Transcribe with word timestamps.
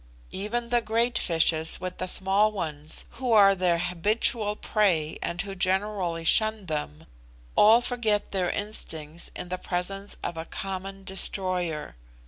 Even 0.31 0.69
the 0.69 0.81
great 0.81 1.19
fishes 1.19 1.79
with 1.79 1.99
the 1.99 2.07
small 2.07 2.51
ones, 2.51 3.05
who 3.11 3.31
are 3.33 3.53
their 3.53 3.77
habitual 3.77 4.55
prey 4.55 5.19
and 5.21 5.39
who 5.43 5.53
generally 5.53 6.23
shun 6.25 6.65
them, 6.65 7.05
all 7.55 7.81
forget 7.81 8.31
their 8.31 8.49
instincts 8.49 9.29
in 9.35 9.49
the 9.49 9.59
presence 9.59 10.17
of 10.23 10.37
a 10.37 10.45
common 10.45 11.03
destroyer. 11.03 11.95